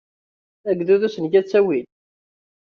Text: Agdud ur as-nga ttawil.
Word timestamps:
Agdud 0.69 0.89
ur 0.95 1.03
as-nga 1.07 1.41
ttawil. 1.45 1.85